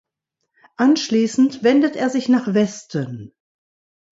Anschließend 0.77 1.61
wendet 1.63 1.95
er 1.95 2.09
sich 2.09 2.27
nach 2.27 2.55
Westen. 2.55 3.35